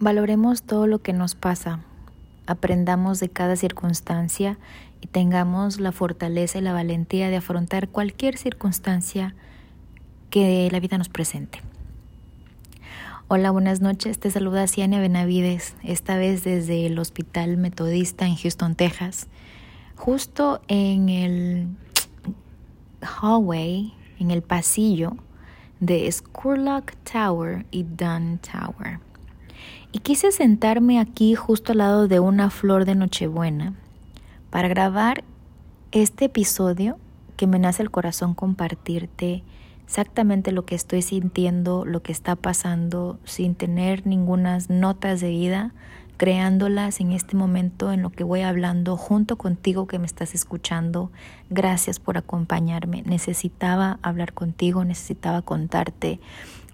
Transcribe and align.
Valoremos 0.00 0.64
todo 0.64 0.88
lo 0.88 1.02
que 1.02 1.12
nos 1.12 1.36
pasa, 1.36 1.78
aprendamos 2.48 3.20
de 3.20 3.28
cada 3.28 3.54
circunstancia 3.54 4.58
y 5.00 5.06
tengamos 5.06 5.78
la 5.78 5.92
fortaleza 5.92 6.58
y 6.58 6.62
la 6.62 6.72
valentía 6.72 7.30
de 7.30 7.36
afrontar 7.36 7.88
cualquier 7.88 8.36
circunstancia 8.36 9.36
que 10.30 10.68
la 10.72 10.80
vida 10.80 10.98
nos 10.98 11.08
presente. 11.08 11.60
Hola, 13.28 13.52
buenas 13.52 13.80
noches. 13.80 14.18
Te 14.18 14.32
saluda 14.32 14.66
Ciania 14.66 14.98
Benavides, 14.98 15.76
esta 15.84 16.16
vez 16.16 16.42
desde 16.42 16.86
el 16.86 16.98
Hospital 16.98 17.56
Metodista 17.56 18.26
en 18.26 18.34
Houston, 18.34 18.74
Texas. 18.74 19.28
Justo 19.94 20.60
en 20.66 21.08
el 21.08 21.68
hallway, 23.00 23.94
en 24.18 24.32
el 24.32 24.42
pasillo 24.42 25.16
de 25.78 26.10
Scurlock 26.10 26.96
Tower 27.04 27.64
y 27.70 27.84
Dunn 27.84 28.40
Tower 28.40 28.98
y 29.92 30.00
quise 30.00 30.32
sentarme 30.32 30.98
aquí 30.98 31.34
justo 31.34 31.72
al 31.72 31.78
lado 31.78 32.08
de 32.08 32.20
una 32.20 32.50
flor 32.50 32.84
de 32.84 32.94
Nochebuena 32.94 33.74
para 34.50 34.68
grabar 34.68 35.24
este 35.92 36.26
episodio 36.26 36.98
que 37.36 37.46
me 37.46 37.58
nace 37.58 37.82
el 37.82 37.90
corazón 37.90 38.34
compartirte 38.34 39.42
exactamente 39.84 40.52
lo 40.52 40.64
que 40.64 40.74
estoy 40.74 41.02
sintiendo, 41.02 41.84
lo 41.84 42.02
que 42.02 42.12
está 42.12 42.36
pasando, 42.36 43.18
sin 43.24 43.54
tener 43.54 44.06
ninguna 44.06 44.58
notas 44.68 45.20
de 45.20 45.28
vida, 45.28 45.72
creándolas 46.16 47.00
en 47.00 47.12
este 47.12 47.36
momento 47.36 47.92
en 47.92 48.02
lo 48.02 48.10
que 48.10 48.24
voy 48.24 48.40
hablando 48.40 48.96
junto 48.96 49.36
contigo 49.36 49.86
que 49.86 49.98
me 49.98 50.06
estás 50.06 50.34
escuchando. 50.34 51.10
Gracias 51.50 51.98
por 51.98 52.16
acompañarme. 52.16 53.02
Necesitaba 53.02 53.98
hablar 54.02 54.32
contigo, 54.32 54.84
necesitaba 54.84 55.42
contarte 55.42 56.20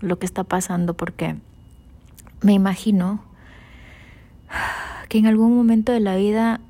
lo 0.01 0.19
que 0.19 0.27
está 0.27 0.45
pasando 0.45 0.95
porque 0.95 1.37
me 2.43 2.53
imagino 2.53 3.23
que 5.09 5.19
en 5.19 5.27
algún 5.27 5.57
momento 5.57 5.93
de 5.93 6.01
la 6.01 6.17
vida 6.17 6.61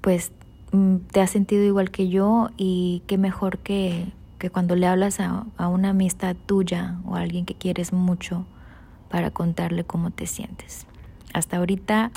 pues 0.00 0.32
mm, 0.72 0.96
te 1.10 1.20
has 1.20 1.30
sentido 1.30 1.64
igual 1.64 1.90
que 1.90 2.08
yo 2.08 2.50
y 2.56 3.02
qué 3.06 3.18
mejor 3.18 3.58
que, 3.58 4.06
que 4.38 4.50
cuando 4.50 4.76
le 4.76 4.86
hablas 4.86 5.20
a, 5.20 5.46
a, 5.56 5.68
una 5.68 5.90
amistad 5.90 6.36
tuya 6.46 6.98
o 7.04 7.16
a 7.16 7.20
alguien 7.20 7.44
que 7.44 7.54
quieres 7.54 7.92
mucho 7.92 8.44
para 9.08 9.30
contarle 9.30 9.84
cómo 9.84 10.10
te 10.10 10.26
sientes. 10.26 10.86
Hasta 11.32 11.56
ahorita 11.56 12.10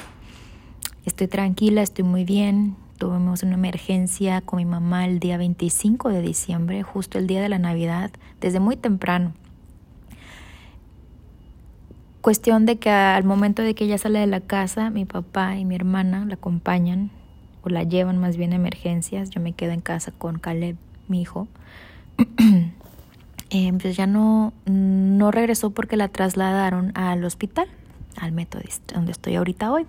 estoy 1.06 1.28
tranquila, 1.28 1.82
estoy 1.82 2.04
muy 2.04 2.26
bien. 2.26 2.76
Tuvimos 2.98 3.44
una 3.44 3.54
emergencia 3.54 4.42
con 4.42 4.58
mi 4.58 4.66
mamá 4.66 5.06
el 5.06 5.20
día 5.20 5.38
25 5.38 6.10
de 6.10 6.22
diciembre, 6.22 6.84
justo 6.84 7.18
el 7.18 7.28
día 7.28 7.42
de 7.42 7.50
la 7.50 7.58
Navidad, 7.60 8.12
desde 8.42 8.60
muy 8.60 8.76
temprano. 8.76 9.34
Cuestión 12.22 12.66
de 12.66 12.78
que 12.78 12.90
al 12.90 13.24
momento 13.24 13.62
de 13.62 13.74
que 13.76 13.86
ella 13.86 13.98
sale 13.98 14.20
de 14.20 14.28
la 14.28 14.42
casa, 14.42 14.90
mi 14.90 15.06
papá 15.06 15.56
y 15.56 15.64
mi 15.64 15.76
hermana 15.76 16.26
la 16.26 16.34
acompañan 16.34 17.12
o 17.64 17.70
la 17.70 17.84
llevan 17.84 18.18
más 18.18 18.36
bien 18.36 18.52
a 18.52 18.58
emergencias. 18.58 19.30
Yo 19.30 19.40
me 19.40 19.54
quedo 19.54 19.72
en 19.72 19.80
casa 19.80 20.12
con 20.12 20.38
Caleb, 20.38 20.76
mi 21.08 21.22
hijo. 21.22 21.48
eh, 23.50 23.74
pues 23.82 23.96
ya 23.96 24.06
no, 24.06 24.52
no 24.66 25.32
regresó 25.32 25.72
porque 25.72 25.96
la 25.96 26.10
trasladaron 26.10 26.92
al 26.96 27.24
hospital, 27.24 27.68
al 28.18 28.34
Methodist, 28.34 28.92
donde 28.92 29.14
estoy 29.14 29.36
ahorita 29.36 29.72
hoy. 29.72 29.86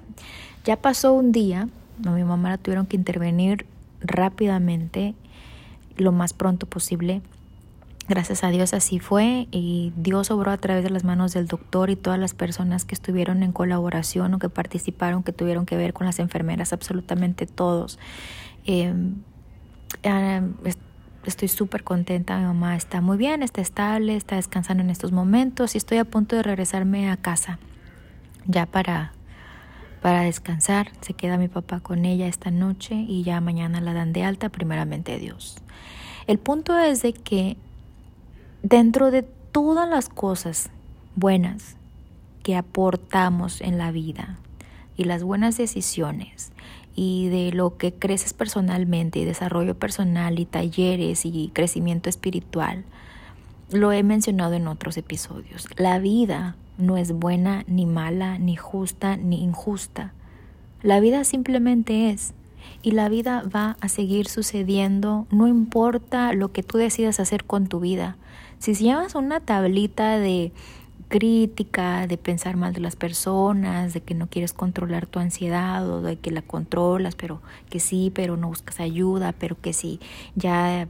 Ya 0.64 0.76
pasó 0.76 1.12
un 1.12 1.32
día, 1.32 1.68
no, 1.98 2.12
mi 2.12 2.22
mamá 2.22 2.50
la 2.50 2.58
tuvieron 2.58 2.86
que 2.86 2.96
intervenir 2.96 3.66
rápidamente, 4.00 5.14
lo 5.96 6.12
más 6.12 6.32
pronto 6.32 6.66
posible. 6.66 7.22
Gracias 8.10 8.42
a 8.42 8.48
Dios 8.48 8.74
así 8.74 8.98
fue 8.98 9.46
y 9.52 9.92
Dios 9.94 10.32
obró 10.32 10.50
a 10.50 10.56
través 10.56 10.82
de 10.82 10.90
las 10.90 11.04
manos 11.04 11.32
del 11.32 11.46
doctor 11.46 11.90
y 11.90 11.94
todas 11.94 12.18
las 12.18 12.34
personas 12.34 12.84
que 12.84 12.96
estuvieron 12.96 13.44
en 13.44 13.52
colaboración 13.52 14.34
o 14.34 14.40
que 14.40 14.48
participaron, 14.48 15.22
que 15.22 15.32
tuvieron 15.32 15.64
que 15.64 15.76
ver 15.76 15.92
con 15.92 16.08
las 16.08 16.18
enfermeras, 16.18 16.72
absolutamente 16.72 17.46
todos. 17.46 18.00
Eh, 18.66 18.92
estoy 21.24 21.46
súper 21.46 21.84
contenta, 21.84 22.36
mi 22.36 22.46
mamá 22.46 22.74
está 22.74 23.00
muy 23.00 23.16
bien, 23.16 23.44
está 23.44 23.60
estable, 23.60 24.16
está 24.16 24.34
descansando 24.34 24.82
en 24.82 24.90
estos 24.90 25.12
momentos 25.12 25.76
y 25.76 25.78
estoy 25.78 25.98
a 25.98 26.04
punto 26.04 26.34
de 26.34 26.42
regresarme 26.42 27.08
a 27.12 27.16
casa 27.16 27.60
ya 28.44 28.66
para, 28.66 29.12
para 30.02 30.22
descansar. 30.22 30.90
Se 31.00 31.14
queda 31.14 31.38
mi 31.38 31.46
papá 31.46 31.78
con 31.78 32.04
ella 32.04 32.26
esta 32.26 32.50
noche 32.50 32.96
y 32.96 33.22
ya 33.22 33.40
mañana 33.40 33.80
la 33.80 33.92
dan 33.92 34.12
de 34.12 34.24
alta, 34.24 34.48
primeramente 34.48 35.16
Dios. 35.20 35.58
El 36.26 36.40
punto 36.40 36.76
es 36.76 37.02
de 37.02 37.12
que 37.12 37.56
dentro 38.62 39.10
de 39.10 39.22
todas 39.22 39.88
las 39.88 40.08
cosas 40.08 40.70
buenas 41.16 41.76
que 42.42 42.56
aportamos 42.56 43.60
en 43.60 43.78
la 43.78 43.90
vida 43.90 44.38
y 44.96 45.04
las 45.04 45.22
buenas 45.22 45.56
decisiones 45.56 46.52
y 46.94 47.28
de 47.28 47.52
lo 47.52 47.76
que 47.76 47.92
creces 47.92 48.32
personalmente 48.32 49.18
y 49.18 49.24
desarrollo 49.24 49.78
personal 49.78 50.38
y 50.38 50.44
talleres 50.44 51.24
y 51.24 51.50
crecimiento 51.54 52.08
espiritual, 52.08 52.84
lo 53.70 53.92
he 53.92 54.02
mencionado 54.02 54.54
en 54.54 54.68
otros 54.68 54.96
episodios. 54.96 55.68
La 55.76 55.98
vida 55.98 56.56
no 56.76 56.96
es 56.96 57.12
buena, 57.12 57.64
ni 57.66 57.86
mala, 57.86 58.38
ni 58.38 58.56
justa, 58.56 59.16
ni 59.16 59.42
injusta. 59.42 60.12
La 60.82 61.00
vida 61.00 61.24
simplemente 61.24 62.10
es 62.10 62.34
y 62.82 62.92
la 62.92 63.08
vida 63.08 63.44
va 63.54 63.76
a 63.80 63.88
seguir 63.88 64.28
sucediendo, 64.28 65.26
no 65.30 65.46
importa 65.46 66.32
lo 66.32 66.52
que 66.52 66.62
tú 66.62 66.78
decidas 66.78 67.20
hacer 67.20 67.44
con 67.44 67.66
tu 67.66 67.80
vida. 67.80 68.16
Si 68.60 68.74
llevas 68.74 69.14
una 69.14 69.40
tablita 69.40 70.18
de 70.18 70.52
crítica, 71.08 72.06
de 72.06 72.18
pensar 72.18 72.56
mal 72.56 72.74
de 72.74 72.80
las 72.80 72.94
personas, 72.94 73.94
de 73.94 74.02
que 74.02 74.14
no 74.14 74.28
quieres 74.28 74.52
controlar 74.52 75.06
tu 75.06 75.18
ansiedad 75.18 75.88
o 75.88 76.02
de 76.02 76.16
que 76.16 76.30
la 76.30 76.42
controlas, 76.42 77.16
pero 77.16 77.40
que 77.70 77.80
sí, 77.80 78.12
pero 78.14 78.36
no 78.36 78.48
buscas 78.48 78.78
ayuda, 78.78 79.32
pero 79.32 79.58
que 79.58 79.72
sí, 79.72 79.98
ya 80.36 80.86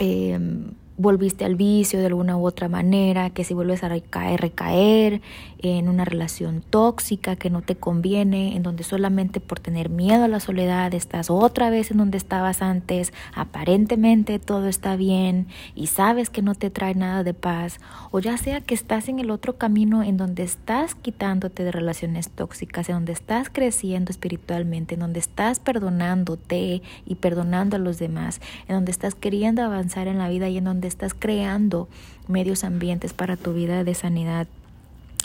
eh, 0.00 0.70
volviste 0.98 1.44
al 1.44 1.56
vicio 1.56 1.98
de 2.00 2.06
alguna 2.06 2.36
u 2.36 2.46
otra 2.46 2.68
manera, 2.68 3.30
que 3.30 3.44
si 3.44 3.54
vuelves 3.54 3.84
a 3.84 3.88
recaer, 3.88 4.40
recaer 4.40 5.20
en 5.58 5.88
una 5.88 6.04
relación 6.04 6.62
tóxica 6.68 7.36
que 7.36 7.50
no 7.50 7.62
te 7.62 7.76
conviene, 7.76 8.56
en 8.56 8.62
donde 8.62 8.84
solamente 8.84 9.40
por 9.40 9.60
tener 9.60 9.88
miedo 9.88 10.24
a 10.24 10.28
la 10.28 10.40
soledad 10.40 10.94
estás 10.94 11.30
otra 11.30 11.70
vez 11.70 11.90
en 11.90 11.98
donde 11.98 12.18
estabas 12.18 12.62
antes, 12.62 13.12
aparentemente 13.34 14.38
todo 14.38 14.66
está 14.68 14.96
bien 14.96 15.48
y 15.74 15.88
sabes 15.88 16.30
que 16.30 16.42
no 16.42 16.54
te 16.54 16.70
trae 16.70 16.94
nada 16.94 17.24
de 17.24 17.34
paz, 17.34 17.78
o 18.10 18.20
ya 18.20 18.36
sea 18.36 18.60
que 18.60 18.74
estás 18.74 19.08
en 19.08 19.18
el 19.18 19.30
otro 19.30 19.56
camino 19.56 20.02
en 20.02 20.16
donde 20.16 20.42
estás 20.42 20.94
quitándote 20.94 21.64
de 21.64 21.72
relaciones 21.72 22.30
tóxicas, 22.30 22.88
en 22.88 22.96
donde 22.96 23.12
estás 23.12 23.50
creciendo 23.50 24.10
espiritualmente, 24.10 24.94
en 24.94 25.00
donde 25.00 25.20
estás 25.20 25.60
perdonándote 25.60 26.82
y 27.04 27.14
perdonando 27.16 27.76
a 27.76 27.80
los 27.80 27.98
demás, 27.98 28.40
en 28.68 28.76
donde 28.76 28.92
estás 28.92 29.14
queriendo 29.14 29.62
avanzar 29.62 30.08
en 30.08 30.18
la 30.18 30.28
vida 30.28 30.48
y 30.48 30.58
en 30.58 30.64
donde 30.64 30.85
estás 30.86 31.14
creando 31.14 31.88
medios 32.28 32.64
ambientes 32.64 33.12
para 33.12 33.36
tu 33.36 33.52
vida 33.52 33.84
de 33.84 33.94
sanidad 33.94 34.46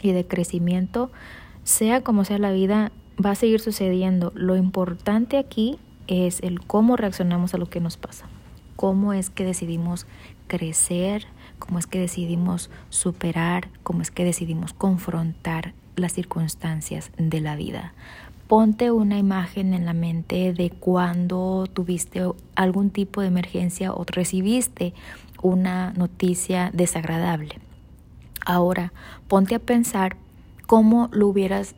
y 0.01 0.11
de 0.11 0.25
crecimiento, 0.25 1.11
sea 1.63 2.01
como 2.01 2.25
sea 2.25 2.39
la 2.39 2.51
vida, 2.51 2.91
va 3.23 3.31
a 3.31 3.35
seguir 3.35 3.59
sucediendo. 3.59 4.31
Lo 4.35 4.55
importante 4.55 5.37
aquí 5.37 5.77
es 6.07 6.41
el 6.41 6.59
cómo 6.61 6.95
reaccionamos 6.95 7.53
a 7.53 7.57
lo 7.57 7.69
que 7.69 7.79
nos 7.79 7.97
pasa, 7.97 8.25
cómo 8.75 9.13
es 9.13 9.29
que 9.29 9.45
decidimos 9.45 10.07
crecer, 10.47 11.25
cómo 11.59 11.79
es 11.79 11.87
que 11.87 11.99
decidimos 11.99 12.69
superar, 12.89 13.69
cómo 13.83 14.01
es 14.01 14.11
que 14.11 14.25
decidimos 14.25 14.73
confrontar 14.73 15.73
las 15.95 16.13
circunstancias 16.13 17.11
de 17.17 17.41
la 17.41 17.55
vida. 17.55 17.93
Ponte 18.47 18.91
una 18.91 19.17
imagen 19.17 19.73
en 19.73 19.85
la 19.85 19.93
mente 19.93 20.51
de 20.51 20.71
cuando 20.71 21.67
tuviste 21.71 22.21
algún 22.55 22.89
tipo 22.89 23.21
de 23.21 23.27
emergencia 23.27 23.93
o 23.93 24.03
recibiste 24.05 24.93
una 25.41 25.91
noticia 25.93 26.69
desagradable. 26.73 27.59
Ahora, 28.45 28.93
ponte 29.27 29.55
a 29.55 29.59
pensar 29.59 30.17
cómo 30.67 31.09
lo 31.11 31.27
hubieras 31.27 31.75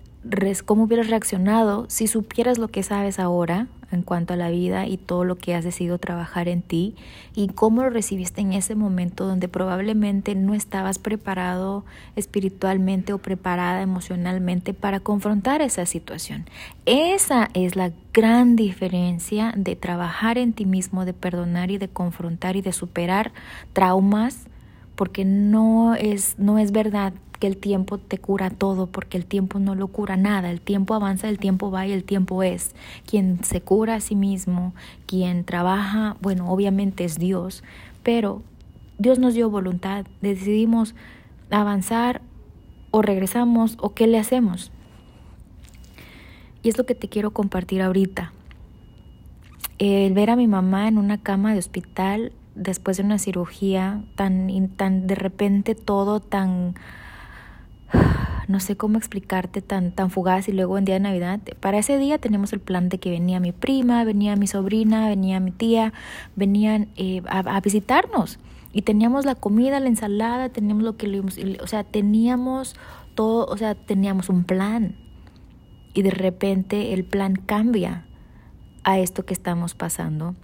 cómo 0.65 0.83
hubieras 0.83 1.09
reaccionado 1.09 1.85
si 1.89 2.07
supieras 2.07 2.57
lo 2.57 2.69
que 2.69 2.81
sabes 2.81 3.19
ahora 3.19 3.67
en 3.93 4.03
cuanto 4.03 4.33
a 4.33 4.37
la 4.37 4.49
vida 4.49 4.87
y 4.87 4.97
todo 4.97 5.23
lo 5.23 5.37
que 5.37 5.55
has 5.55 5.63
decidido 5.63 5.97
trabajar 5.97 6.47
en 6.47 6.61
ti 6.61 6.95
y 7.35 7.47
cómo 7.49 7.83
lo 7.83 7.89
recibiste 7.89 8.41
en 8.41 8.53
ese 8.53 8.75
momento 8.75 9.25
donde 9.25 9.47
probablemente 9.47 10.35
no 10.35 10.53
estabas 10.53 10.99
preparado 10.99 11.85
espiritualmente 12.15 13.13
o 13.13 13.17
preparada 13.17 13.81
emocionalmente 13.81 14.73
para 14.73 14.99
confrontar 14.99 15.61
esa 15.61 15.85
situación. 15.85 16.45
Esa 16.85 17.49
es 17.53 17.75
la 17.75 17.91
gran 18.13 18.55
diferencia 18.55 19.53
de 19.55 19.75
trabajar 19.75 20.37
en 20.37 20.53
ti 20.53 20.65
mismo, 20.65 21.05
de 21.05 21.13
perdonar 21.13 21.71
y 21.71 21.77
de 21.77 21.87
confrontar 21.87 22.55
y 22.55 22.61
de 22.61 22.73
superar 22.73 23.31
traumas 23.73 24.47
porque 24.95 25.25
no 25.25 25.95
es, 25.95 26.35
no 26.37 26.59
es 26.59 26.71
verdad 26.71 27.13
el 27.47 27.57
tiempo 27.57 27.97
te 27.97 28.17
cura 28.17 28.49
todo, 28.49 28.87
porque 28.87 29.17
el 29.17 29.25
tiempo 29.25 29.59
no 29.59 29.75
lo 29.75 29.87
cura 29.87 30.17
nada, 30.17 30.51
el 30.51 30.61
tiempo 30.61 30.93
avanza, 30.93 31.29
el 31.29 31.39
tiempo 31.39 31.71
va 31.71 31.87
y 31.87 31.91
el 31.91 32.03
tiempo 32.03 32.43
es. 32.43 32.75
Quien 33.05 33.43
se 33.43 33.61
cura 33.61 33.95
a 33.95 33.99
sí 33.99 34.15
mismo, 34.15 34.73
quien 35.05 35.43
trabaja, 35.43 36.17
bueno, 36.21 36.49
obviamente 36.51 37.03
es 37.03 37.19
Dios, 37.19 37.63
pero 38.03 38.41
Dios 38.97 39.19
nos 39.19 39.33
dio 39.33 39.49
voluntad, 39.49 40.05
decidimos 40.21 40.95
avanzar 41.49 42.21
o 42.91 43.01
regresamos 43.01 43.77
o 43.79 43.93
qué 43.93 44.07
le 44.07 44.19
hacemos. 44.19 44.71
Y 46.61 46.69
es 46.69 46.77
lo 46.77 46.85
que 46.85 46.95
te 46.95 47.09
quiero 47.09 47.31
compartir 47.31 47.81
ahorita. 47.81 48.31
El 49.79 50.13
ver 50.13 50.29
a 50.29 50.35
mi 50.35 50.47
mamá 50.47 50.87
en 50.87 50.97
una 50.97 51.17
cama 51.17 51.53
de 51.53 51.59
hospital 51.59 52.31
después 52.55 52.97
de 52.97 53.03
una 53.03 53.17
cirugía, 53.17 54.03
tan, 54.15 54.49
tan 54.75 55.07
de 55.07 55.15
repente 55.15 55.75
todo 55.75 56.19
tan, 56.19 56.75
no 58.47 58.59
sé 58.59 58.75
cómo 58.75 58.97
explicarte, 58.97 59.61
tan, 59.61 59.91
tan 59.91 60.09
fugaz 60.09 60.47
y 60.49 60.51
luego 60.51 60.77
en 60.77 60.85
día 60.85 60.95
de 60.95 61.01
Navidad, 61.01 61.39
para 61.59 61.77
ese 61.77 61.97
día 61.97 62.17
teníamos 62.17 62.53
el 62.53 62.59
plan 62.59 62.89
de 62.89 62.99
que 62.99 63.09
venía 63.09 63.39
mi 63.39 63.51
prima, 63.51 64.03
venía 64.03 64.35
mi 64.35 64.47
sobrina, 64.47 65.07
venía 65.07 65.39
mi 65.39 65.51
tía, 65.51 65.93
venían 66.35 66.89
eh, 66.95 67.21
a, 67.27 67.59
visitarnos 67.61 68.39
y 68.71 68.81
teníamos 68.81 69.25
la 69.25 69.35
comida, 69.35 69.79
la 69.79 69.87
ensalada, 69.87 70.49
teníamos 70.49 70.83
lo 70.83 70.97
que, 70.97 71.21
o 71.61 71.67
sea, 71.67 71.83
teníamos 71.83 72.75
todo, 73.15 73.45
o 73.45 73.57
sea, 73.57 73.75
teníamos 73.75 74.29
un 74.29 74.43
plan 74.43 74.95
y 75.93 76.01
de 76.01 76.11
repente 76.11 76.93
el 76.93 77.05
plan 77.05 77.35
cambia 77.35 78.05
a 78.83 78.99
esto 78.99 79.25
que 79.25 79.33
estamos 79.33 79.75
pasando. 79.75 80.35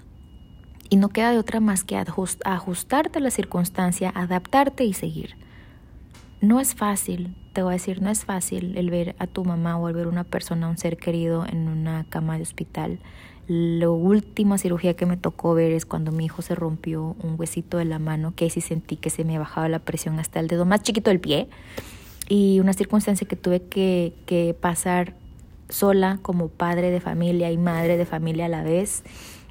Y 0.92 0.96
no 0.96 1.10
queda 1.10 1.32
de 1.32 1.38
otra 1.38 1.60
más 1.60 1.84
que 1.84 2.04
ajustarte 2.46 3.20
a 3.20 3.22
la 3.22 3.30
circunstancia, 3.30 4.12
adaptarte 4.16 4.86
y 4.86 4.94
seguir. 4.94 5.36
No 6.42 6.60
es 6.60 6.74
fácil, 6.74 7.36
te 7.54 7.64
voy 7.64 7.72
a 7.72 7.74
decir, 7.74 8.02
no 8.02 8.10
es 8.10 8.26
fácil 8.26 8.78
el 8.78 8.90
ver 8.90 9.16
a 9.20 9.28
tu 9.28 9.44
mamá 9.44 9.78
o 9.78 9.88
el 9.88 9.96
ver 9.96 10.06
a 10.06 10.10
una 10.10 10.24
persona, 10.24 10.70
un 10.70 10.78
ser 10.78 10.98
querido 10.98 11.46
en 11.46 11.68
una 11.68 12.06
cama 12.10 12.38
de 12.38 12.44
hospital. 12.44 13.00
La 13.48 13.90
última 13.90 14.58
cirugía 14.60 14.94
que 14.94 15.06
me 15.08 15.18
tocó 15.18 15.56
ver 15.56 15.72
es 15.72 15.86
cuando 15.86 16.12
mi 16.12 16.26
hijo 16.26 16.42
se 16.42 16.54
rompió 16.54 17.16
un 17.24 17.36
huesito 17.38 17.78
de 17.78 17.86
la 17.86 17.98
mano, 17.98 18.34
que 18.36 18.50
sí 18.50 18.62
sentí 18.62 18.96
que 18.96 19.10
se 19.10 19.24
me 19.24 19.40
bajaba 19.40 19.68
la 19.70 19.80
presión 19.80 20.20
hasta 20.20 20.40
el 20.40 20.48
dedo 20.48 20.66
más 20.66 20.84
chiquito 20.84 21.10
del 21.10 21.20
pie. 21.20 21.50
Y 22.28 22.60
una 22.60 22.74
circunstancia 22.74 23.28
que 23.28 23.36
tuve 23.36 23.64
que, 23.64 24.14
que 24.28 24.54
pasar 24.54 25.16
sola 25.70 26.20
como 26.22 26.50
padre 26.50 26.92
de 26.92 27.00
familia 27.00 27.52
y 27.52 27.58
madre 27.58 27.98
de 27.98 28.06
familia 28.06 28.46
a 28.46 28.50
la 28.50 28.62
vez. 28.62 29.04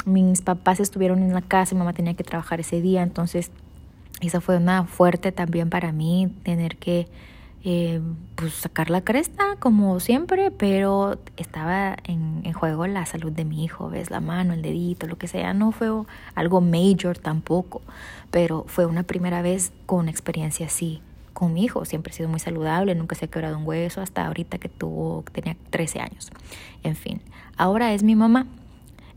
Mis 0.06 0.42
papás 0.42 0.78
estuvieron 0.78 1.22
en 1.22 1.34
la 1.34 1.42
casa, 1.42 1.74
mi 1.74 1.80
mamá 1.80 1.92
tenía 1.92 2.14
que 2.14 2.24
trabajar 2.24 2.60
ese 2.60 2.80
día, 2.80 3.02
entonces 3.02 3.50
esa 4.20 4.40
fue 4.40 4.56
una 4.56 4.84
fuerte 4.84 5.32
también 5.32 5.70
para 5.70 5.92
mí, 5.92 6.32
tener 6.44 6.76
que 6.76 7.08
eh, 7.64 8.00
pues 8.36 8.54
sacar 8.54 8.90
la 8.90 9.00
cresta 9.00 9.56
como 9.58 9.98
siempre, 10.00 10.50
pero 10.50 11.18
estaba 11.36 11.96
en, 12.04 12.42
en, 12.44 12.52
juego 12.52 12.86
la 12.86 13.04
salud 13.06 13.32
de 13.32 13.44
mi 13.44 13.64
hijo, 13.64 13.90
ves 13.90 14.10
la 14.10 14.20
mano, 14.20 14.52
el 14.52 14.62
dedito, 14.62 15.06
lo 15.06 15.18
que 15.18 15.28
sea, 15.28 15.54
no 15.54 15.72
fue 15.72 15.88
algo 16.34 16.60
major 16.60 17.18
tampoco, 17.18 17.82
pero 18.30 18.64
fue 18.68 18.86
una 18.86 19.02
primera 19.02 19.42
vez 19.42 19.72
con 19.86 20.00
una 20.00 20.10
experiencia 20.10 20.66
así 20.66 21.02
con 21.38 21.52
mi 21.52 21.62
hijo. 21.62 21.84
Siempre 21.84 22.12
he 22.12 22.16
sido 22.16 22.28
muy 22.28 22.40
saludable, 22.40 22.96
nunca 22.96 23.14
se 23.14 23.26
ha 23.26 23.28
quebrado 23.28 23.56
un 23.58 23.64
hueso 23.64 24.00
hasta 24.00 24.26
ahorita 24.26 24.58
que 24.58 24.68
tuvo, 24.68 25.24
tenía 25.30 25.56
13 25.70 26.00
años. 26.00 26.30
En 26.82 26.96
fin, 26.96 27.22
ahora 27.56 27.94
es 27.94 28.02
mi 28.02 28.16
mamá. 28.16 28.48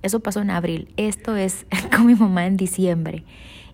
Eso 0.03 0.19
pasó 0.19 0.41
en 0.41 0.51
abril. 0.51 0.93
Esto 0.97 1.35
es 1.35 1.65
con 1.95 2.05
mi 2.05 2.13
mamá 2.13 2.45
en 2.45 2.57
diciembre. 2.57 3.23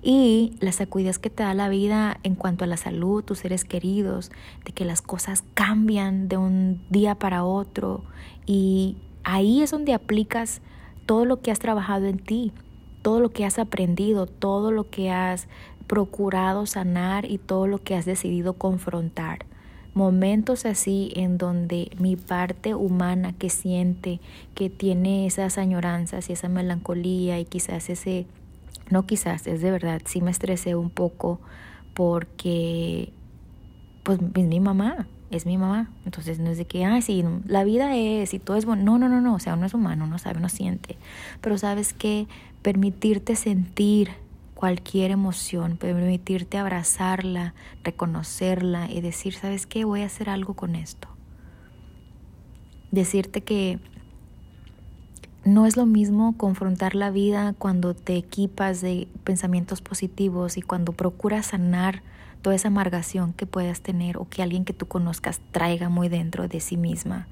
Y 0.09 0.53
las 0.61 0.75
sacudidas 0.75 1.19
que 1.19 1.29
te 1.29 1.43
da 1.43 1.53
la 1.53 1.67
vida 1.67 2.21
en 2.23 2.35
cuanto 2.35 2.63
a 2.63 2.67
la 2.67 2.77
salud, 2.77 3.25
tus 3.25 3.39
seres 3.39 3.65
queridos, 3.65 4.31
de 4.63 4.71
que 4.71 4.85
las 4.85 5.01
cosas 5.01 5.43
cambian 5.53 6.29
de 6.29 6.37
un 6.37 6.81
día 6.89 7.15
para 7.15 7.43
otro. 7.43 8.05
Y 8.45 8.95
ahí 9.25 9.61
es 9.61 9.71
donde 9.71 9.93
aplicas 9.93 10.61
todo 11.05 11.25
lo 11.25 11.41
que 11.41 11.51
has 11.51 11.59
trabajado 11.59 12.05
en 12.05 12.19
ti, 12.19 12.53
todo 13.01 13.19
lo 13.19 13.31
que 13.31 13.43
has 13.43 13.59
aprendido, 13.59 14.27
todo 14.27 14.71
lo 14.71 14.89
que 14.89 15.11
has 15.11 15.49
procurado 15.87 16.65
sanar 16.67 17.29
y 17.29 17.37
todo 17.37 17.67
lo 17.67 17.83
que 17.83 17.93
has 17.93 18.05
decidido 18.05 18.53
confrontar. 18.53 19.39
Momentos 19.93 20.65
así 20.65 21.11
en 21.17 21.37
donde 21.37 21.91
mi 21.99 22.15
parte 22.15 22.75
humana 22.75 23.33
que 23.33 23.49
siente, 23.49 24.21
que 24.55 24.69
tiene 24.69 25.25
esas 25.25 25.57
añoranzas 25.57 26.29
y 26.29 26.33
esa 26.33 26.47
melancolía 26.47 27.41
y 27.41 27.45
quizás 27.45 27.89
ese, 27.89 28.25
no 28.89 29.05
quizás, 29.05 29.47
es 29.47 29.61
de 29.61 29.71
verdad, 29.71 30.01
sí 30.05 30.21
me 30.21 30.31
estresé 30.31 30.75
un 30.75 30.89
poco 30.89 31.39
porque 31.93 33.13
pues 34.03 34.19
es 34.35 34.45
mi 34.45 34.59
mamá, 34.59 35.07
es 35.31 35.45
mi 35.45 35.57
mamá. 35.57 35.89
Entonces 36.05 36.39
no 36.39 36.49
es 36.49 36.57
de 36.57 36.65
que, 36.65 36.85
ay, 36.85 37.01
sí, 37.01 37.23
la 37.45 37.63
vida 37.63 37.95
es 37.95 38.33
y 38.33 38.39
todo 38.39 38.57
es 38.57 38.65
bueno. 38.65 38.83
No, 38.83 38.97
no, 38.97 39.09
no, 39.09 39.21
no, 39.21 39.35
o 39.35 39.39
sea, 39.39 39.55
uno 39.55 39.65
es 39.65 39.73
humano, 39.73 40.05
uno 40.05 40.17
sabe, 40.17 40.39
uno 40.39 40.49
siente. 40.49 40.97
Pero 41.41 41.57
sabes 41.57 41.93
que 41.93 42.27
permitirte 42.61 43.35
sentir 43.35 44.11
cualquier 44.53 45.11
emoción, 45.11 45.77
permitirte 45.77 46.57
abrazarla, 46.57 47.53
reconocerla 47.83 48.89
y 48.89 49.01
decir, 49.01 49.33
¿sabes 49.33 49.67
qué? 49.67 49.85
Voy 49.85 50.01
a 50.01 50.05
hacer 50.05 50.29
algo 50.29 50.55
con 50.55 50.75
esto. 50.75 51.07
Decirte 52.91 53.41
que 53.41 53.79
no 55.47 55.65
es 55.65 55.77
lo 55.77 55.85
mismo 55.85 56.35
confrontar 56.35 56.93
la 56.93 57.09
vida 57.09 57.55
cuando 57.57 57.93
te 57.93 58.17
equipas 58.17 58.81
de 58.81 59.07
pensamientos 59.23 59.81
positivos 59.81 60.57
y 60.57 60.61
cuando 60.61 60.91
procuras 60.91 61.47
sanar 61.47 62.01
toda 62.41 62.55
esa 62.55 62.67
amargación 62.67 63.31
que 63.31 63.45
puedas 63.45 63.79
tener 63.79 64.17
o 64.17 64.27
que 64.27 64.43
alguien 64.43 64.65
que 64.65 64.73
tú 64.73 64.87
conozcas 64.87 65.39
traiga 65.51 65.87
muy 65.87 66.09
dentro 66.09 66.49
de 66.49 66.59
sí 66.59 66.75
misma 66.75 67.27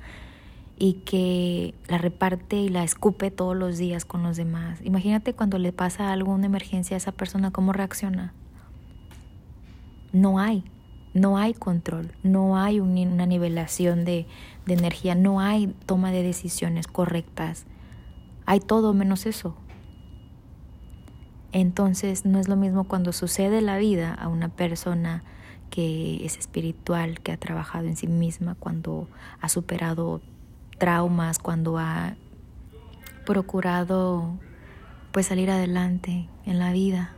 y 0.78 0.94
que 1.06 1.74
la 1.90 1.98
reparte 1.98 2.56
y 2.56 2.70
la 2.70 2.86
escupe 2.86 3.32
todos 3.32 3.56
los 3.56 3.78
días 3.78 4.06
con 4.06 4.24
los 4.24 4.38
demás. 4.38 4.80
Imagínate 4.84 5.34
cuando 5.34 5.58
le 5.60 5.74
pasa 5.74 6.14
algo, 6.14 6.32
una 6.32 6.46
emergencia 6.46 6.96
a 6.96 6.98
esa 6.98 7.12
persona, 7.12 7.52
cómo 7.52 7.74
reacciona. 7.74 8.34
No 10.14 10.40
hay, 10.40 10.64
no 11.14 11.38
hay 11.38 11.54
control, 11.54 12.14
no 12.24 12.58
hay 12.58 12.80
una 12.80 13.26
nivelación 13.26 14.06
de, 14.06 14.26
de 14.66 14.74
energía, 14.74 15.16
no 15.16 15.42
hay 15.42 15.68
toma 15.86 16.12
de 16.12 16.24
decisiones 16.24 16.88
correctas. 16.88 17.66
Hay 18.46 18.60
todo 18.60 18.94
menos 18.94 19.26
eso. 19.26 19.56
Entonces 21.52 22.26
no 22.26 22.40
es 22.40 22.48
lo 22.48 22.56
mismo 22.56 22.84
cuando 22.84 23.14
sucede 23.14 23.62
la 23.62 23.78
vida 23.78 24.14
a 24.14 24.28
una 24.28 24.50
persona 24.50 25.24
que 25.70 26.26
es 26.26 26.38
espiritual, 26.38 27.22
que 27.22 27.32
ha 27.32 27.38
trabajado 27.38 27.88
en 27.88 27.96
sí 27.96 28.08
misma, 28.08 28.56
cuando 28.56 29.08
ha 29.42 29.50
superado 29.50 30.22
traumas, 30.78 31.40
cuando 31.40 31.78
ha 31.78 32.16
procurado 33.26 34.38
pues 35.12 35.28
salir 35.28 35.50
adelante 35.50 36.30
en 36.46 36.60
la 36.60 36.72
vida 36.74 37.16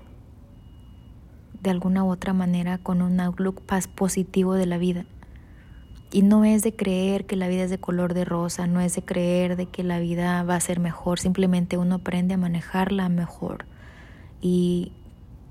de 1.61 1.71
alguna 1.71 2.03
u 2.03 2.09
otra 2.09 2.33
manera 2.33 2.77
con 2.77 3.01
un 3.01 3.19
outlook 3.19 3.63
positivo 3.95 4.53
de 4.53 4.67
la 4.67 4.77
vida. 4.77 5.05
Y 6.11 6.21
no 6.21 6.45
es 6.45 6.63
de 6.63 6.73
creer 6.73 7.25
que 7.25 7.35
la 7.35 7.47
vida 7.47 7.63
es 7.63 7.69
de 7.69 7.79
color 7.79 8.13
de 8.13 8.23
rosa, 8.23 8.65
no 8.65 8.79
es 8.79 8.95
de 8.95 9.03
creer 9.03 9.57
de 9.57 9.65
que 9.65 9.83
la 9.83 9.99
vida 9.99 10.41
va 10.43 10.55
a 10.55 10.59
ser 10.61 10.79
mejor, 10.79 11.19
simplemente 11.19 11.77
uno 11.77 11.95
aprende 11.95 12.35
a 12.35 12.37
manejarla 12.37 13.09
mejor. 13.09 13.65
Y 14.41 14.93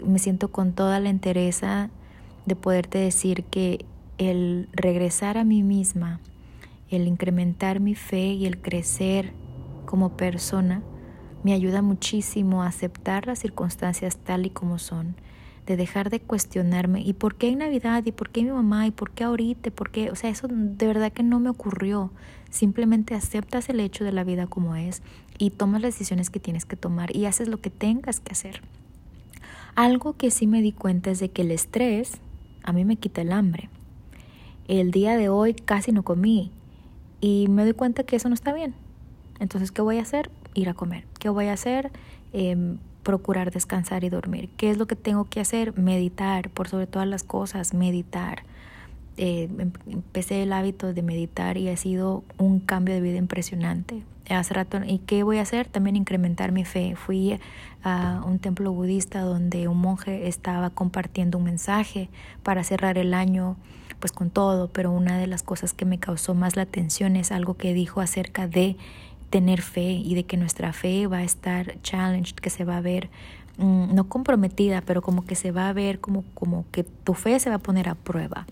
me 0.05 0.19
siento 0.19 0.49
con 0.49 0.73
toda 0.73 0.99
la 1.01 1.11
entereza 1.11 1.91
de 2.47 2.57
poderte 2.57 2.99
decir 2.99 3.45
que 3.45 3.85
el 4.19 4.69
regresar 4.73 5.37
a 5.37 5.45
mí 5.45 5.63
misma, 5.63 6.21
el 6.91 7.07
incrementar 7.07 7.81
mi 7.81 7.95
fe 7.95 8.29
y 8.29 8.47
el 8.47 8.59
crecer 8.59 9.33
como 9.85 10.17
persona 10.17 10.83
me 11.43 11.53
ayuda 11.53 11.83
muchísimo 11.83 12.63
a 12.63 12.69
aceptar 12.69 13.27
las 13.27 13.39
circunstancias 13.39 14.17
tal 14.17 14.47
y 14.47 14.51
como 14.51 14.79
son, 14.79 15.17
de 15.67 15.77
dejar 15.77 16.11
de 16.11 16.21
cuestionarme 16.21 17.03
y 17.03 17.13
por 17.13 17.35
qué 17.35 17.49
en 17.49 17.59
Navidad 17.59 18.05
y 18.07 18.13
por 18.13 18.31
qué 18.31 18.43
mi 18.43 18.51
mamá 18.51 18.87
y 18.87 18.93
por 18.93 19.11
qué 19.11 19.25
ahorita, 19.25 19.71
por 19.73 19.91
qué, 19.91 20.11
o 20.11 20.15
sea, 20.15 20.31
eso 20.31 20.47
de 20.49 20.87
verdad 20.87 21.13
que 21.13 21.23
no 21.23 21.41
me 21.41 21.51
ocurrió. 21.51 22.11
Simplemente 22.51 23.15
aceptas 23.15 23.69
el 23.69 23.81
hecho 23.81 24.05
de 24.05 24.13
la 24.13 24.25
vida 24.25 24.47
como 24.47 24.77
es 24.77 25.03
y 25.39 25.51
tomas 25.51 25.83
las 25.83 25.95
decisiones 25.95 26.31
que 26.31 26.41
tienes 26.41 26.65
que 26.65 26.77
tomar 26.77 27.15
y 27.15 27.27
haces 27.27 27.49
lo 27.49 27.61
que 27.61 27.71
tengas 27.71 28.21
que 28.21 28.33
hacer. 28.33 28.63
Algo 29.75 30.17
que 30.17 30.31
sí 30.31 30.47
me 30.47 30.63
di 30.63 30.73
cuenta 30.73 31.11
es 31.11 31.19
de 31.19 31.31
que 31.31 31.43
el 31.43 31.51
estrés 31.51 32.19
a 32.63 32.73
mí 32.73 32.85
me 32.85 32.97
quita 32.97 33.21
el 33.21 33.33
hambre. 33.33 33.69
El 34.69 34.91
día 34.91 35.17
de 35.17 35.29
hoy 35.29 35.55
casi 35.55 35.93
no 35.93 36.03
comí 36.03 36.51
y 37.21 37.49
me 37.49 37.65
doy 37.65 37.75
cuenta 37.75 38.05
que 38.05 38.17
eso 38.17 38.29
no 38.29 38.35
está 38.35 38.55
bien. 38.55 38.75
Entonces, 39.39 39.73
¿qué 39.73 39.83
voy 39.83 39.99
a 39.99 40.03
hacer? 40.03 40.31
Ir 40.55 40.69
a 40.69 40.75
comer. 40.75 41.05
¿Qué 41.19 41.29
voy 41.29 41.47
a 41.47 41.53
hacer? 41.53 41.91
Em, 42.33 42.79
procurar 43.07 43.53
descansar 43.53 44.03
y 44.03 44.09
dormir. 44.09 44.51
¿Qué 44.57 44.69
es 44.69 44.79
lo 44.79 44.87
que 44.87 44.97
tengo 44.97 45.27
que 45.27 45.39
hacer? 45.39 45.79
Meditar, 45.79 46.51
por 46.51 46.67
sobre 46.67 46.89
todas 46.89 47.07
las 47.07 47.23
cosas, 47.23 47.73
meditar. 47.73 48.43
Eh, 49.17 49.49
em, 49.59 49.71
empecé 49.87 50.43
el 50.43 50.53
hábito 50.53 50.93
de 50.93 51.03
meditar 51.03 51.57
y 51.57 51.69
ha 51.69 51.77
sido 51.77 52.25
un 52.37 52.59
cambio 52.59 52.97
de 52.97 53.01
vida 53.01 53.17
impresionante. 53.17 54.03
Hace 54.29 54.55
rato, 54.55 54.81
¿y 54.85 54.99
qué 54.99 55.23
voy 55.23 55.39
a 55.39 55.43
hacer? 55.43 55.69
También 55.69 55.95
incrementar 55.95 56.51
mi 56.51 56.65
fe. 56.65 56.97
Fui 56.97 57.39
a 57.85 58.25
un 58.27 58.41
templo 58.41 58.73
budista 58.73 59.21
donde 59.21 59.69
un 59.69 59.79
monje 59.79 60.27
estaba 60.27 60.71
compartiendo 60.71 61.39
un 61.39 61.45
mensaje 61.45 62.09
para 62.43 62.65
cerrar 62.65 62.99
el 62.99 63.15
año 63.15 63.57
pues 64.01 64.11
con 64.11 64.31
todo, 64.31 64.67
pero 64.67 64.91
una 64.91 65.17
de 65.17 65.29
las 65.29 65.45
cosas 65.45 65.73
que 65.75 65.85
me 65.85 65.99
causó 66.01 66.35
más 66.35 66.57
la 66.57 66.63
atención 66.63 67.15
es 67.15 67.31
algo 67.31 67.55
que 67.55 67.73
dijo 67.73 68.01
acerca 68.01 68.49
de 68.49 68.77
tener 69.31 69.63
fe 69.63 69.93
y 69.93 70.15
de 70.15 70.25
que 70.25 70.37
nuestra 70.37 70.73
fe 70.73 71.07
va 71.07 71.19
a 71.19 71.25
estar 71.25 71.81
challenged, 71.83 72.37
que 72.37 72.51
se 72.51 72.65
va 72.65 72.77
a 72.77 72.81
ver 72.81 73.09
mm, 73.59 73.95
no 73.95 74.09
comprometida, 74.09 74.83
pero 74.83 75.03
como 75.03 75.25
que 75.25 75.35
se 75.35 75.51
va 75.51 75.69
a 75.69 75.73
ver 75.73 76.01
como, 76.01 76.25
como 76.35 76.65
que 76.73 76.85
tu 76.85 77.15
fe 77.15 77.39
se 77.41 77.51
va 77.51 77.57
a 77.57 77.61
poner 77.61 77.89
a 77.89 77.95
prueba. 77.95 78.47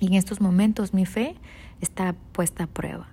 Y 0.00 0.08
en 0.08 0.14
estos 0.14 0.40
momentos 0.40 0.92
mi 0.92 1.06
fe 1.06 1.36
está 1.80 2.14
puesta 2.32 2.64
a 2.64 2.66
prueba. 2.66 3.08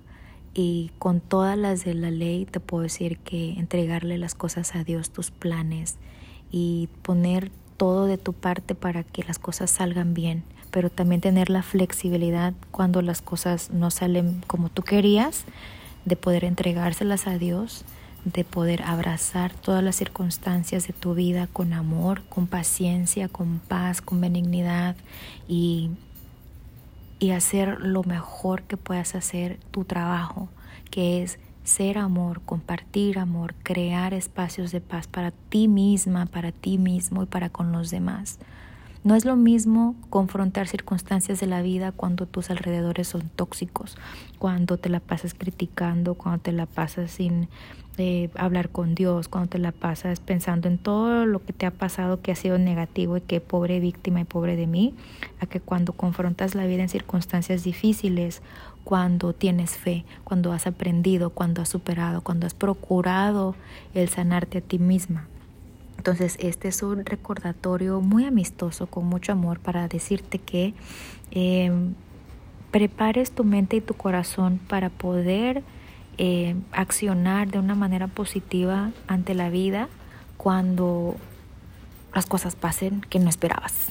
y 0.54 0.92
con 1.00 1.22
todas 1.22 1.58
las 1.58 1.86
de 1.86 1.94
la 1.94 2.12
ley 2.12 2.46
te 2.46 2.60
puedo 2.60 2.84
decir 2.84 3.20
que 3.20 3.54
entregarle 3.54 4.18
las 4.18 4.36
cosas 4.36 4.76
a 4.76 4.84
Dios, 4.84 5.10
tus 5.10 5.32
planes 5.32 5.96
y 6.52 6.90
poner 7.04 7.52
todo 7.78 8.06
de 8.06 8.18
tu 8.18 8.34
parte 8.34 8.76
para 8.76 9.04
que 9.04 9.24
las 9.24 9.40
cosas 9.40 9.72
salgan 9.72 10.14
bien, 10.14 10.44
pero 10.70 10.90
también 10.90 11.22
tener 11.22 11.50
la 11.50 11.64
flexibilidad 11.64 12.54
cuando 12.70 13.02
las 13.02 13.22
cosas 13.22 13.72
no 13.72 13.92
salen 13.92 14.44
como 14.46 14.70
tú 14.70 14.84
querías, 14.84 15.46
de 16.06 16.16
poder 16.16 16.44
entregárselas 16.44 17.28
a 17.28 17.38
Dios, 17.38 17.86
de 18.26 18.44
poder 18.44 18.84
abrazar 18.84 19.54
todas 19.54 19.84
las 19.84 19.96
circunstancias 19.96 20.88
de 20.88 20.94
tu 20.94 21.16
vida 21.16 21.48
con 21.52 21.74
amor, 21.74 22.22
con 22.30 22.48
paciencia, 22.48 23.28
con 23.28 23.60
paz, 23.60 24.02
con 24.02 24.22
benignidad 24.22 24.96
y 25.48 25.92
y 27.22 27.32
hacer 27.32 27.80
lo 27.82 28.04
mejor 28.04 28.64
que 28.64 28.78
puedas 28.78 29.14
hacer 29.14 29.60
tu 29.70 29.86
trabajo, 29.86 30.50
que 30.90 31.22
es 31.22 31.38
ser 31.64 32.00
amor, 32.00 32.42
compartir 32.42 33.20
amor, 33.20 33.54
crear 33.62 34.16
espacios 34.16 34.72
de 34.72 34.82
paz 34.82 35.06
para 35.06 35.30
ti 35.30 35.68
misma, 35.68 36.26
para 36.26 36.52
ti 36.52 36.80
mismo 36.80 37.22
y 37.22 37.28
para 37.28 37.50
con 37.50 37.72
los 37.72 37.92
demás. 37.92 38.40
No 39.04 39.16
es 39.16 39.26
lo 39.26 39.36
mismo 39.36 39.96
confrontar 40.12 40.68
circunstancias 40.68 41.40
de 41.40 41.48
la 41.48 41.64
vida 41.64 41.92
cuando 41.92 42.28
tus 42.28 42.52
alrededores 42.52 43.08
son 43.08 43.30
tóxicos, 43.36 43.98
cuando 44.38 44.78
te 44.78 44.90
la 44.90 45.00
pasas 45.00 45.34
criticando, 45.34 46.14
cuando 46.14 46.40
te 46.40 46.52
la 46.52 46.68
pasas 46.68 47.10
sin 47.10 47.48
hablar 48.36 48.70
con 48.70 48.96
Dios, 48.96 49.28
cuando 49.28 49.50
te 49.50 49.58
la 49.58 49.72
pasas 49.72 50.20
pensando 50.20 50.68
en 50.68 50.78
todo 50.78 51.26
lo 51.26 51.44
que 51.44 51.54
te 51.54 51.66
ha 51.66 51.72
pasado 51.72 52.22
que 52.22 52.32
ha 52.32 52.36
sido 52.36 52.58
negativo 52.58 53.18
y 53.18 53.22
que 53.22 53.42
pobre 53.42 53.80
víctima 53.80 54.22
y 54.22 54.24
pobre 54.24 54.56
de 54.56 54.68
mí, 54.68 54.94
a 55.40 55.46
que 55.46 55.60
cuando 55.60 55.94
confrontas 55.94 56.56
la 56.56 56.66
vida 56.66 56.84
en 56.84 56.90
circunstancias 56.90 57.64
difíciles, 57.64 58.42
cuando 58.84 59.34
tienes 59.34 59.78
fe, 59.78 60.06
cuando 60.24 60.52
has 60.52 60.68
aprendido, 60.68 61.32
cuando 61.32 61.62
has 61.62 61.70
superado, 61.70 62.22
cuando 62.22 62.48
has 62.48 62.54
procurado 62.54 63.56
el 63.94 64.10
sanarte 64.10 64.60
a 64.60 64.62
ti 64.62 64.80
misma. 64.80 65.28
Entonces, 66.02 66.36
este 66.40 66.68
es 66.68 66.82
un 66.82 67.06
recordatorio 67.06 68.02
muy 68.02 68.26
amistoso, 68.26 68.88
con 68.88 69.06
mucho 69.06 69.34
amor, 69.34 69.60
para 69.60 69.88
decirte 69.88 70.40
que 70.40 70.74
em, 71.30 71.94
prepares 72.72 73.30
tu 73.30 73.44
mente 73.44 73.76
y 73.76 73.82
tu 73.82 73.94
corazón 73.94 74.60
para 74.68 74.90
poder 74.90 75.62
eh, 76.18 76.56
accionar 76.72 77.52
de 77.52 77.60
una 77.60 77.76
manera 77.76 78.08
positiva 78.08 78.90
ante 79.06 79.36
la 79.36 79.52
vida 79.52 79.90
cuando 80.38 81.18
las 82.16 82.26
cosas 82.26 82.56
pasen 82.56 83.02
que 83.02 83.20
no 83.20 83.30
esperabas. 83.30 83.90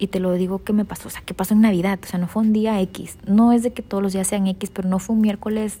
Y 0.00 0.08
te 0.08 0.18
lo 0.18 0.32
digo 0.32 0.64
que 0.64 0.72
me 0.72 0.84
pasó, 0.84 1.06
o 1.06 1.10
sea, 1.12 1.22
que 1.22 1.34
pasó 1.34 1.54
en 1.54 1.60
Navidad, 1.60 2.00
o 2.02 2.06
sea, 2.08 2.18
no 2.18 2.26
fue 2.26 2.42
un 2.42 2.52
día 2.52 2.80
X. 2.80 3.16
No 3.28 3.52
es 3.52 3.62
de 3.62 3.72
que 3.72 3.82
todos 3.82 4.02
los 4.02 4.12
días 4.12 4.26
sean 4.26 4.48
X, 4.48 4.72
pero 4.74 4.88
no 4.88 4.98
fue 4.98 5.14
un 5.14 5.22
miércoles, 5.22 5.78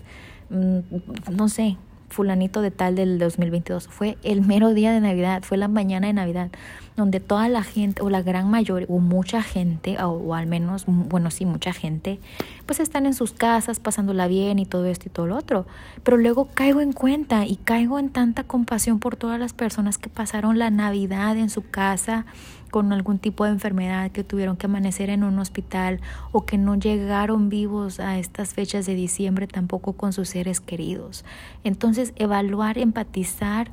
mm, 0.50 1.32
no 1.32 1.48
sé, 1.48 1.78
fulanito 2.10 2.60
de 2.60 2.70
tal 2.70 2.96
del 2.96 3.18
2022. 3.18 3.88
Fue 3.88 4.18
el 4.22 4.42
mero 4.42 4.74
día 4.74 4.92
de 4.92 5.00
Navidad, 5.00 5.42
fue 5.42 5.56
la 5.56 5.68
mañana 5.68 6.08
de 6.08 6.12
Navidad, 6.12 6.50
donde 6.96 7.20
toda 7.20 7.48
la 7.48 7.62
gente, 7.62 8.02
o 8.02 8.10
la 8.10 8.20
gran 8.20 8.50
mayoría, 8.50 8.86
o 8.90 8.98
mucha 8.98 9.42
gente, 9.42 9.96
o, 10.02 10.34
al 10.34 10.46
menos, 10.46 10.84
bueno, 10.86 11.30
sí, 11.30 11.46
mucha 11.46 11.72
gente, 11.72 12.20
pues 12.66 12.80
están 12.80 13.06
en 13.06 13.14
sus 13.14 13.32
casas 13.32 13.80
pasándola 13.80 14.26
bien 14.26 14.58
y 14.58 14.66
todo 14.66 14.86
esto 14.86 15.06
y 15.06 15.10
todo 15.10 15.26
lo 15.26 15.36
otro. 15.36 15.66
Pero 16.02 16.16
luego 16.18 16.48
caigo 16.52 16.80
en 16.80 16.92
cuenta 16.92 17.46
y 17.46 17.56
caigo 17.56 17.98
en 17.98 18.10
tanta 18.10 18.44
compasión 18.44 18.98
por 18.98 19.16
todas 19.16 19.38
las 19.38 19.52
personas 19.52 19.96
que 19.96 20.10
pasaron 20.10 20.58
la 20.58 20.70
Navidad 20.70 21.36
en 21.36 21.48
su 21.48 21.62
casa 21.62 22.26
con 22.70 22.92
algún 22.92 23.18
tipo 23.18 23.44
de 23.44 23.50
enfermedad, 23.50 24.10
que 24.10 24.24
tuvieron 24.24 24.56
que 24.56 24.66
amanecer 24.66 25.10
en 25.10 25.24
un 25.24 25.38
hospital 25.38 26.00
o 26.32 26.46
que 26.46 26.58
no 26.58 26.76
llegaron 26.76 27.48
vivos 27.48 28.00
a 28.00 28.18
estas 28.18 28.54
fechas 28.54 28.86
de 28.86 28.94
diciembre 28.94 29.46
tampoco 29.46 29.92
con 29.94 30.12
sus 30.12 30.28
seres 30.28 30.60
queridos. 30.60 31.24
Entonces, 31.64 32.12
evaluar, 32.16 32.78
empatizar 32.78 33.70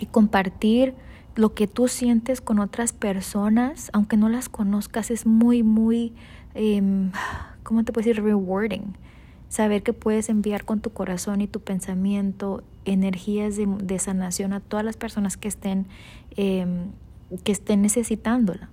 y 0.00 0.06
compartir 0.06 0.94
lo 1.34 1.54
que 1.54 1.66
tú 1.66 1.86
sientes 1.86 2.40
con 2.40 2.58
otras 2.58 2.92
personas, 2.92 3.90
aunque 3.92 4.16
no 4.16 4.28
las 4.28 4.48
conozcas, 4.48 5.10
es 5.10 5.26
muy, 5.26 5.62
muy, 5.62 6.14
eh, 6.54 6.82
¿cómo 7.62 7.84
te 7.84 7.92
puedo 7.92 8.06
decir? 8.06 8.22
Rewarding. 8.22 8.96
Saber 9.48 9.82
que 9.82 9.92
puedes 9.92 10.28
enviar 10.28 10.64
con 10.64 10.80
tu 10.80 10.90
corazón 10.90 11.40
y 11.40 11.46
tu 11.46 11.60
pensamiento 11.60 12.64
energías 12.84 13.56
de, 13.56 13.98
sanación 13.98 14.52
a 14.52 14.60
todas 14.60 14.84
las 14.84 14.96
personas 14.96 15.36
que 15.36 15.48
estén 15.48 15.86
em, 16.36 16.90
que 17.44 17.52
estén 17.52 17.82
necesitándola, 17.82 18.68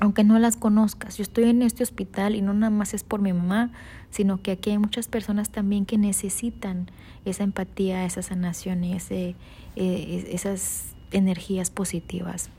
aunque 0.00 0.24
no 0.24 0.38
las 0.38 0.56
conozcas. 0.56 1.16
Yo 1.16 1.22
estoy 1.22 1.44
en 1.44 1.62
este 1.62 1.82
hospital 1.82 2.34
y 2.34 2.42
no 2.42 2.54
nada 2.54 2.70
más 2.70 2.94
es 2.94 3.04
por 3.04 3.20
mi 3.20 3.32
mamá, 3.32 3.72
sino 4.10 4.40
que 4.42 4.52
aquí 4.52 4.70
hay 4.70 4.78
muchas 4.78 5.08
personas 5.08 5.50
también 5.50 5.86
que 5.86 5.98
necesitan 5.98 6.90
esa 7.24 7.44
empatía, 7.44 8.04
esa 8.04 8.22
sanación 8.22 8.84
y 8.84 8.94
ese, 8.94 9.34
eh, 9.76 10.28
esas 10.30 10.94
energías 11.10 11.70
positivas. 11.70 12.50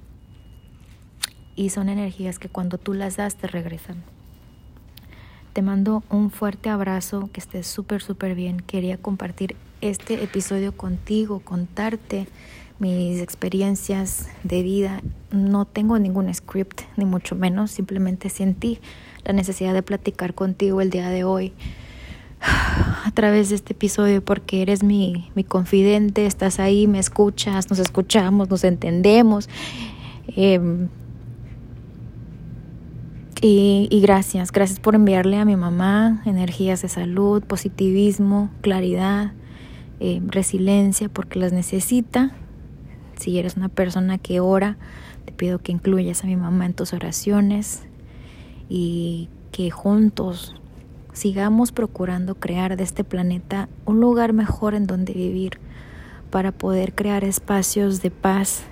Y 1.56 1.70
son 1.70 1.90
energías 1.90 2.40
que 2.40 2.50
cuando 2.50 2.78
tú 2.78 2.94
las 2.94 3.18
das 3.18 3.36
te 3.36 3.48
regresan. 3.48 4.04
Te 5.54 5.62
mando 5.62 6.04
un 6.10 6.30
fuerte 6.30 6.70
abrazo, 6.70 7.30
que 7.34 7.40
estés 7.40 7.68
súper, 7.68 8.02
súper 8.02 8.36
bien. 8.36 8.60
Quería 8.60 8.98
compartir 8.98 9.56
este 9.82 10.24
episodio 10.24 10.78
contigo, 10.78 11.40
contarte 11.40 12.28
mis 12.80 13.22
experiencias 13.22 14.30
de 14.44 14.64
vida. 14.64 15.02
No 15.32 15.66
tengo 15.66 16.00
ningún 16.00 16.34
script, 16.34 16.82
ni 16.98 17.06
mucho 17.06 17.36
menos, 17.36 17.72
simplemente 17.72 18.30
sentí 18.30 18.80
la 19.26 19.34
necesidad 19.34 19.74
de 19.74 19.84
platicar 19.84 20.34
contigo 20.34 20.82
el 20.82 20.90
día 20.90 21.10
de 21.10 21.24
hoy 21.24 21.54
a 22.42 23.12
través 23.14 23.50
de 23.50 23.56
este 23.56 23.74
episodio 23.74 24.24
porque 24.24 24.62
eres 24.62 24.84
mi, 24.84 25.30
mi 25.36 25.44
confidente, 25.44 26.26
estás 26.26 26.60
ahí, 26.60 26.88
me 26.88 27.00
escuchas, 27.00 27.70
nos 27.70 27.80
escuchamos, 27.80 28.50
nos 28.50 28.64
entendemos. 28.64 29.50
Em, 30.36 30.88
y, 33.42 33.88
y, 33.90 34.02
gracias, 34.02 34.52
gracias 34.52 34.82
por 34.82 34.96
enviarle 34.96 35.38
a 35.38 35.46
mi 35.46 35.56
mamá 35.56 36.22
energías 36.26 36.82
de 36.82 36.90
salud, 36.90 37.42
positivismo, 37.42 38.50
claridad, 38.60 39.32
eh, 40.02 40.22
resiliencia, 40.28 41.08
porque 41.08 41.40
las 41.40 41.54
necesita 41.54 42.34
si 43.20 43.38
eres 43.38 43.58
una 43.58 43.68
persona 43.68 44.18
que 44.18 44.40
ora, 44.40 44.78
te 45.26 45.34
pido 45.34 45.60
que 45.60 45.74
incluyas 45.74 46.24
a 46.24 46.28
mi 46.28 46.38
mamá 46.38 46.66
en 46.66 46.74
tus 46.74 46.94
oraciones 46.94 47.84
y 48.70 49.28
que 49.52 49.72
juntos 49.72 50.56
sigamos 51.12 51.74
procurando 51.74 52.36
crear 52.36 52.78
de 52.78 52.84
este 52.84 53.04
planeta 53.04 53.68
un 53.86 54.00
lugar 54.00 54.32
mejor 54.32 54.74
en 54.74 54.88
donde 54.88 55.12
vivir 55.12 55.60
para 56.32 56.54
poder 56.54 56.96
crear 56.96 57.26
espacios 57.26 58.02
de 58.02 58.10
paz 58.10 58.64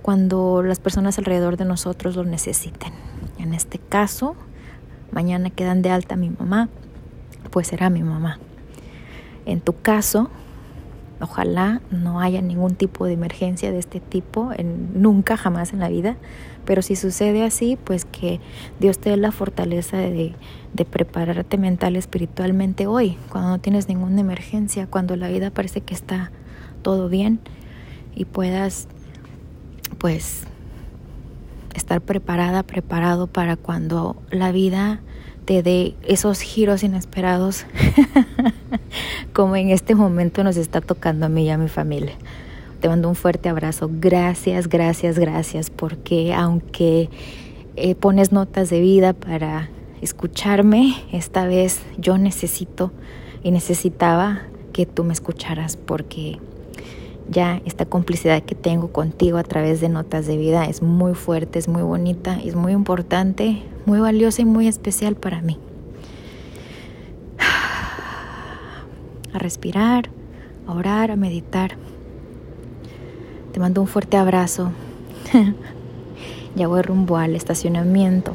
cuando 0.00 0.62
las 0.62 0.78
personas 0.78 1.18
alrededor 1.18 1.56
de 1.56 1.64
nosotros 1.64 2.14
lo 2.14 2.24
necesiten. 2.24 2.92
En 3.38 3.52
este 3.52 3.78
caso, 3.78 4.36
mañana 5.10 5.50
quedan 5.50 5.82
de 5.82 5.90
alta 5.90 6.14
mi 6.14 6.30
mamá, 6.30 6.68
pues 7.50 7.66
será 7.66 7.90
mi 7.90 8.02
mamá. 8.04 8.38
En 9.44 9.60
tu 9.60 9.80
caso, 9.80 10.30
Ojalá 11.22 11.80
no 11.90 12.20
haya 12.20 12.42
ningún 12.42 12.74
tipo 12.74 13.06
de 13.06 13.12
emergencia 13.12 13.70
de 13.70 13.78
este 13.78 14.00
tipo, 14.00 14.50
en, 14.56 15.00
nunca, 15.00 15.36
jamás 15.36 15.72
en 15.72 15.78
la 15.78 15.88
vida. 15.88 16.16
Pero 16.64 16.82
si 16.82 16.96
sucede 16.96 17.44
así, 17.44 17.78
pues 17.82 18.04
que 18.04 18.40
Dios 18.80 18.98
te 18.98 19.10
dé 19.10 19.16
la 19.16 19.32
fortaleza 19.32 19.96
de, 19.96 20.34
de 20.72 20.84
prepararte 20.84 21.58
mental, 21.58 21.96
espiritualmente 21.96 22.86
hoy, 22.86 23.16
cuando 23.30 23.50
no 23.50 23.60
tienes 23.60 23.88
ninguna 23.88 24.20
emergencia, 24.20 24.86
cuando 24.86 25.16
la 25.16 25.28
vida 25.28 25.50
parece 25.50 25.80
que 25.80 25.94
está 25.94 26.30
todo 26.82 27.08
bien 27.08 27.40
y 28.14 28.24
puedas, 28.24 28.88
pues, 29.98 30.44
estar 31.74 32.00
preparada, 32.00 32.62
preparado 32.62 33.26
para 33.26 33.56
cuando 33.56 34.16
la 34.30 34.52
vida 34.52 35.00
te 35.44 35.62
dé 35.62 35.94
esos 36.06 36.40
giros 36.40 36.82
inesperados 36.82 37.66
como 39.32 39.56
en 39.56 39.70
este 39.70 39.94
momento 39.94 40.44
nos 40.44 40.56
está 40.56 40.80
tocando 40.80 41.26
a 41.26 41.28
mí 41.28 41.46
y 41.46 41.50
a 41.50 41.58
mi 41.58 41.68
familia. 41.68 42.14
Te 42.80 42.88
mando 42.88 43.08
un 43.08 43.14
fuerte 43.14 43.48
abrazo. 43.48 43.90
Gracias, 43.92 44.68
gracias, 44.68 45.18
gracias, 45.18 45.70
porque 45.70 46.34
aunque 46.34 47.10
eh, 47.76 47.94
pones 47.94 48.32
notas 48.32 48.70
de 48.70 48.80
vida 48.80 49.12
para 49.12 49.68
escucharme, 50.00 50.94
esta 51.12 51.46
vez 51.46 51.80
yo 51.96 52.18
necesito 52.18 52.92
y 53.42 53.50
necesitaba 53.50 54.42
que 54.72 54.86
tú 54.86 55.04
me 55.04 55.12
escucharas 55.12 55.76
porque 55.76 56.38
ya 57.28 57.60
esta 57.64 57.86
complicidad 57.86 58.42
que 58.42 58.54
tengo 58.54 58.88
contigo 58.88 59.38
a 59.38 59.42
través 59.42 59.80
de 59.80 59.88
notas 59.88 60.26
de 60.26 60.36
vida 60.36 60.64
es 60.66 60.82
muy 60.82 61.14
fuerte, 61.14 61.58
es 61.58 61.68
muy 61.68 61.82
bonita, 61.82 62.38
es 62.40 62.54
muy 62.54 62.72
importante, 62.72 63.62
muy 63.86 64.00
valiosa 64.00 64.42
y 64.42 64.44
muy 64.44 64.68
especial 64.68 65.16
para 65.16 65.40
mí. 65.42 65.58
A 69.32 69.38
respirar, 69.38 70.10
a 70.66 70.72
orar, 70.72 71.10
a 71.10 71.16
meditar. 71.16 71.76
Te 73.52 73.60
mando 73.60 73.80
un 73.80 73.86
fuerte 73.86 74.16
abrazo. 74.16 74.72
ya 76.54 76.68
voy 76.68 76.82
rumbo 76.82 77.16
al 77.16 77.34
estacionamiento. 77.34 78.34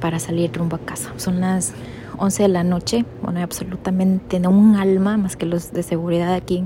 para 0.00 0.18
salir 0.18 0.50
rumbo 0.52 0.76
a 0.76 0.78
casa. 0.78 1.12
Son 1.16 1.40
las 1.40 1.74
11 2.16 2.44
de 2.44 2.48
la 2.48 2.64
noche, 2.64 3.04
bueno, 3.22 3.40
absolutamente 3.40 4.40
no 4.40 4.50
un 4.50 4.76
alma 4.76 5.16
más 5.16 5.36
que 5.36 5.46
los 5.46 5.72
de 5.72 5.82
seguridad 5.82 6.32
aquí 6.32 6.64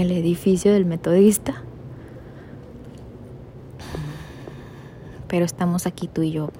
el 0.00 0.10
edificio 0.10 0.72
del 0.72 0.86
metodista. 0.86 1.62
Pero 5.28 5.44
estamos 5.44 5.86
aquí 5.86 6.08
tú 6.08 6.22
y 6.22 6.32
yo. 6.32 6.50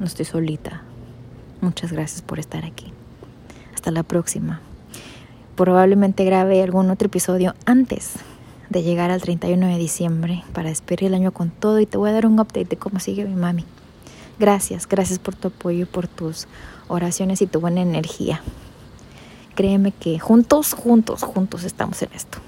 No 0.00 0.06
estoy 0.06 0.24
solita. 0.24 0.82
Muchas 1.60 1.92
gracias 1.92 2.22
por 2.22 2.38
estar 2.38 2.64
aquí. 2.64 2.92
Hasta 3.74 3.90
la 3.90 4.02
próxima. 4.02 4.60
Probablemente 5.54 6.24
grabe 6.24 6.62
algún 6.62 6.90
otro 6.90 7.06
episodio 7.06 7.54
antes 7.64 8.14
de 8.70 8.82
llegar 8.82 9.10
al 9.10 9.22
31 9.22 9.66
de 9.66 9.78
diciembre 9.78 10.44
para 10.52 10.68
despedir 10.68 11.04
el 11.04 11.14
año 11.14 11.32
con 11.32 11.50
todo 11.50 11.80
y 11.80 11.86
te 11.86 11.96
voy 11.96 12.10
a 12.10 12.12
dar 12.12 12.26
un 12.26 12.38
update 12.38 12.66
de 12.66 12.76
cómo 12.76 13.00
sigue 13.00 13.24
mi 13.24 13.34
mami. 13.34 13.64
Gracias, 14.38 14.86
gracias 14.88 15.18
por 15.18 15.34
tu 15.34 15.48
apoyo 15.48 15.82
y 15.82 15.86
por 15.86 16.06
tus 16.06 16.46
oraciones 16.88 17.42
y 17.42 17.46
tu 17.46 17.60
buena 17.60 17.80
energía. 17.80 18.40
Créeme 19.58 19.90
que 19.90 20.20
juntos, 20.20 20.72
juntos, 20.72 21.24
juntos 21.24 21.64
estamos 21.64 22.00
en 22.02 22.10
esto. 22.14 22.38